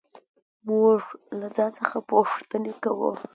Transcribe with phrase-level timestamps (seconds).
[0.67, 1.01] موږ
[1.39, 3.11] له ځان څخه پوښتنې کوو.